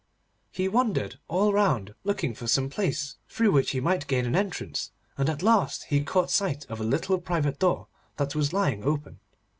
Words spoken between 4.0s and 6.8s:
gain an entrance, and at last he caught sight